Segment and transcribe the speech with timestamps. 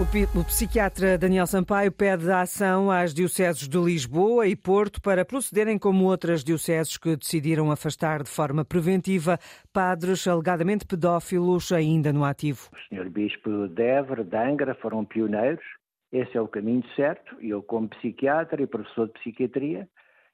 [0.00, 5.76] O, psiquiatra Daniel Sampaio pede a ação às dioceses de Lisboa e Porto para procederem
[5.76, 9.40] como outras dioceses que decidiram afastar de forma preventiva
[9.72, 12.68] padres alegadamente pedófilos ainda no ativo.
[12.72, 15.64] O senhor Bispo de Évora, de Angra, foram pioneiros.
[16.12, 17.34] Esse é o caminho certo.
[17.40, 19.88] Eu, como psiquiatra e professor de psiquiatria,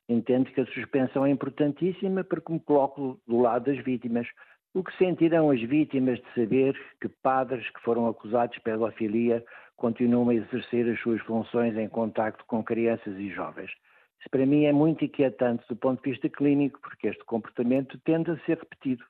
[0.07, 4.27] entendo que a suspensão é importantíssima porque me coloco do lado das vítimas.
[4.75, 9.45] O que sentirão as vítimas de saber que padres que foram acusados de pedofilia
[9.77, 13.71] continuam a exercer as suas funções em contacto com crianças e jovens?
[14.19, 18.33] Isso para mim é muito inquietante do ponto de vista clínico, porque este comportamento tende
[18.33, 19.05] a ser repetido.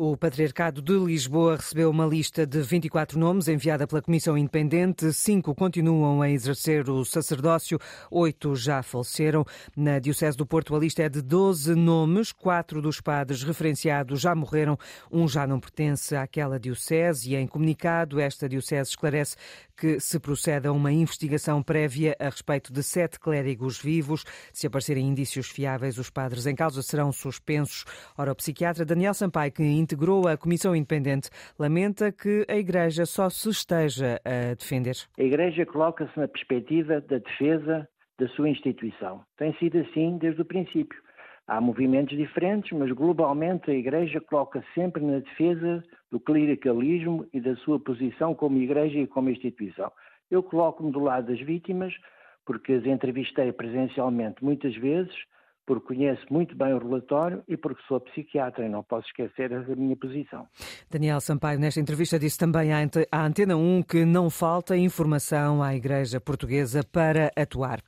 [0.00, 5.12] O Patriarcado de Lisboa recebeu uma lista de 24 nomes enviada pela Comissão Independente.
[5.12, 9.44] Cinco continuam a exercer o sacerdócio, oito já faleceram.
[9.76, 12.30] Na Diocese do Porto, a lista é de 12 nomes.
[12.30, 14.78] Quatro dos padres referenciados já morreram,
[15.10, 17.32] um já não pertence àquela Diocese.
[17.32, 19.34] E em comunicado, esta Diocese esclarece
[19.76, 24.24] que se procede a uma investigação prévia a respeito de sete clérigos vivos.
[24.52, 27.84] Se aparecerem indícios fiáveis, os padres em causa serão suspensos.
[28.16, 33.30] Ora, o psiquiatra Daniel Sampaio, que integrou a Comissão Independente, lamenta que a Igreja só
[33.30, 34.96] se esteja a defender.
[35.18, 39.22] A Igreja coloca-se na perspectiva da defesa da sua instituição.
[39.38, 41.00] Tem sido assim desde o princípio.
[41.46, 47.56] Há movimentos diferentes, mas globalmente a Igreja coloca sempre na defesa do clericalismo e da
[47.56, 49.90] sua posição como Igreja e como instituição.
[50.30, 51.94] Eu coloco-me do lado das vítimas,
[52.44, 55.14] porque as entrevistei presencialmente muitas vezes
[55.68, 59.76] porque conheço muito bem o relatório e porque sou psiquiatra e não posso esquecer a
[59.76, 60.48] minha posição.
[60.90, 66.18] Daniel Sampaio, nesta entrevista, disse também à Antena 1 que não falta informação à Igreja
[66.18, 67.82] Portuguesa para atuar.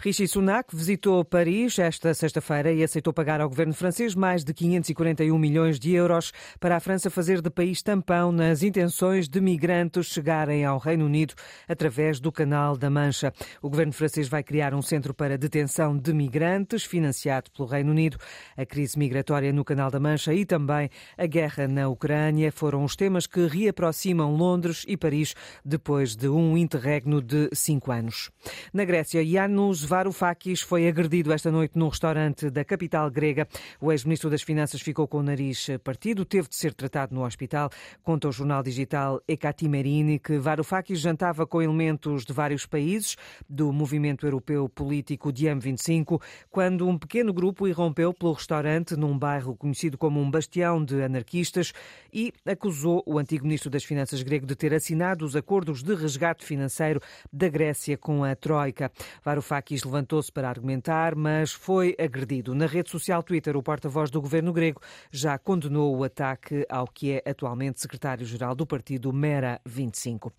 [0.00, 5.38] Rishi Sunak visitou Paris esta sexta-feira e aceitou pagar ao governo francês mais de 541
[5.38, 10.64] milhões de euros para a França fazer de país tampão nas intenções de migrantes chegarem
[10.64, 11.34] ao Reino Unido
[11.68, 13.32] através do Canal da Mancha.
[13.62, 17.19] O governo francês vai criar um centro para detenção de migrantes financiado
[17.50, 18.16] pelo Reino Unido.
[18.56, 22.96] A crise migratória no Canal da Mancha e também a guerra na Ucrânia foram os
[22.96, 25.34] temas que reaproximam Londres e Paris
[25.64, 28.30] depois de um interregno de cinco anos.
[28.72, 33.46] Na Grécia, Yanis Varoufakis foi agredido esta noite num restaurante da capital grega.
[33.80, 37.70] O ex-ministro das Finanças ficou com o nariz partido, teve de ser tratado no hospital.
[38.02, 43.16] Conta o jornal digital Ekatimerini que Varoufakis jantava com elementos de vários países
[43.48, 49.56] do movimento europeu político de M25 quando um pequeno grupo irrompeu pelo restaurante num bairro
[49.56, 51.72] conhecido como um bastião de anarquistas
[52.12, 56.44] e acusou o antigo ministro das Finanças grego de ter assinado os acordos de resgate
[56.44, 57.00] financeiro
[57.32, 58.92] da Grécia com a Troika.
[59.24, 62.54] Varoufakis levantou-se para argumentar, mas foi agredido.
[62.54, 67.14] Na rede social Twitter, o porta-voz do governo grego já condenou o ataque ao que
[67.14, 70.32] é atualmente secretário-geral do partido Mera 25.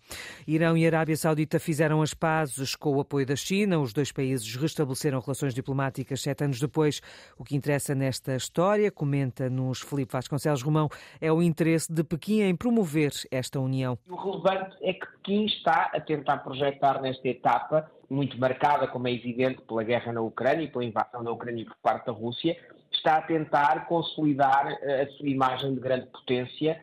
[0.46, 3.78] Irão e Arábia Saudita fizeram as pazes com o apoio da China.
[3.78, 7.00] Os dois países restabeleceram relações diplomáticas sete anos depois.
[7.38, 10.88] O que interessa nesta história, comenta-nos Felipe Vasconcelos Romão,
[11.20, 13.98] é o interesse de Pequim em promover esta união.
[14.08, 19.12] O relevante é que Pequim está a tentar projetar nesta etapa, muito marcada, como é
[19.12, 22.56] evidente, pela guerra na Ucrânia e pela invasão da Ucrânia por parte da Rússia,
[22.92, 26.80] está a tentar consolidar eh, a sua imagem de grande potência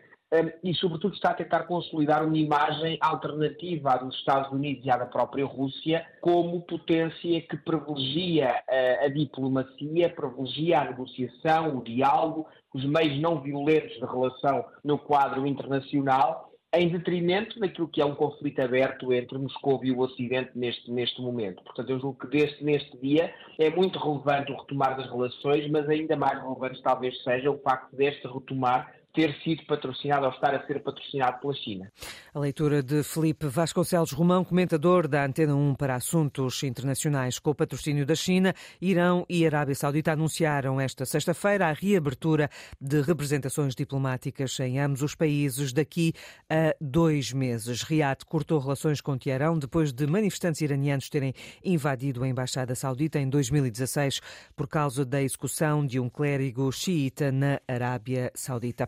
[0.63, 4.97] e, sobretudo, está a tentar consolidar uma imagem alternativa à dos Estados Unidos e à
[4.97, 8.63] da própria Rússia como potência que privilegia
[9.03, 15.47] a diplomacia, privilegia a negociação, o diálogo, os meios não violentos de relação no quadro
[15.47, 20.91] internacional, em detrimento daquilo que é um conflito aberto entre Moscou e o Ocidente neste,
[20.91, 21.63] neste momento.
[21.63, 25.89] Portanto, eu julgo que deste, neste dia é muito relevante o retomar das relações, mas
[25.89, 30.65] ainda mais relevante talvez seja o facto deste retomar ter sido patrocinado ou estar a
[30.65, 31.91] ser patrocinado pela China.
[32.33, 37.55] A leitura de Felipe Vasconcelos Romão, comentador da Antena 1 para assuntos internacionais com o
[37.55, 42.49] patrocínio da China, Irão e Arábia Saudita anunciaram esta sexta-feira a reabertura
[42.79, 46.13] de representações diplomáticas em ambos os países daqui
[46.49, 47.83] a dois meses.
[47.83, 53.27] Riad cortou relações com Teherão depois de manifestantes iranianos terem invadido a Embaixada Saudita em
[53.27, 54.21] 2016
[54.55, 58.87] por causa da execução de um clérigo xiita na Arábia Saudita.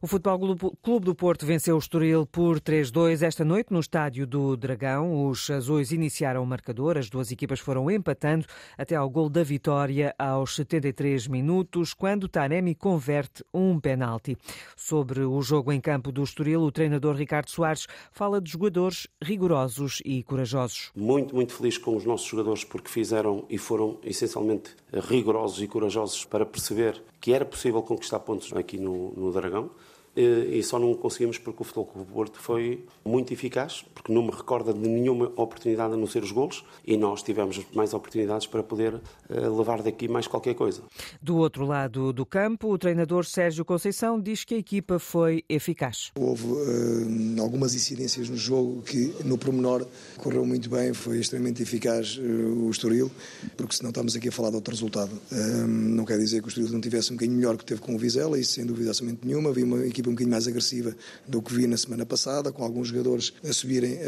[0.00, 4.56] O Futebol Clube do Porto venceu o Estoril por 3-2 esta noite no estádio do
[4.56, 5.26] Dragão.
[5.26, 8.46] Os azuis iniciaram o marcador, as duas equipas foram empatando
[8.76, 14.38] até ao gol da vitória aos 73 minutos, quando Taremi converte um penalti.
[14.76, 20.00] Sobre o jogo em campo do Estoril, o treinador Ricardo Soares fala de jogadores rigorosos
[20.04, 20.92] e corajosos.
[20.94, 26.24] Muito, muito feliz com os nossos jogadores porque fizeram e foram essencialmente rigorosos e corajosos
[26.24, 29.72] para perceber que era possível conquistar pontos aqui no, no Dragão
[30.20, 34.30] e só não conseguimos porque o Futebol Clube Porto foi muito eficaz, porque não me
[34.30, 38.62] recorda de nenhuma oportunidade a não ser os golos e nós tivemos mais oportunidades para
[38.62, 40.82] poder levar daqui mais qualquer coisa.
[41.22, 46.10] Do outro lado do campo, o treinador Sérgio Conceição diz que a equipa foi eficaz.
[46.18, 49.86] Houve uh, algumas incidências no jogo que, no pormenor,
[50.16, 53.10] correu muito bem, foi extremamente eficaz uh, o Estoril,
[53.56, 55.12] porque senão estamos aqui a falar de outro resultado.
[55.30, 57.94] Uh, não quer dizer que o Estoril não tivesse um bocadinho melhor que teve com
[57.94, 59.52] o Vizela, isso sem dúvida absolutamente nenhuma.
[59.52, 60.94] Vi uma equipa um bocadinho mais agressiva
[61.26, 63.98] do que vi na semana passada, com alguns jogadores a subirem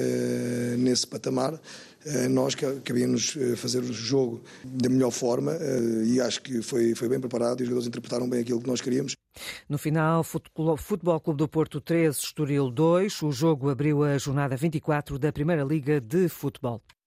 [0.78, 1.60] nesse patamar.
[2.30, 2.54] Nós
[2.84, 5.58] cabíamos fazer o jogo da melhor forma
[6.04, 8.80] e acho que foi, foi bem preparado e os jogadores interpretaram bem aquilo que nós
[8.80, 9.14] queríamos.
[9.68, 13.22] No final, Futebol Clube do Porto 3, Estoril 2.
[13.22, 16.82] O jogo abriu a jornada 24 da Primeira Liga de Futebol.